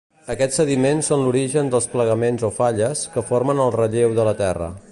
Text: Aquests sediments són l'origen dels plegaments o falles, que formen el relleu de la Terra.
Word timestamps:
Aquests 0.33 0.55
sediments 0.59 1.09
són 1.11 1.25
l'origen 1.25 1.69
dels 1.75 1.87
plegaments 1.91 2.47
o 2.49 2.51
falles, 2.61 3.05
que 3.17 3.25
formen 3.29 3.63
el 3.67 3.75
relleu 3.77 4.17
de 4.21 4.27
la 4.31 4.35
Terra. 4.41 4.73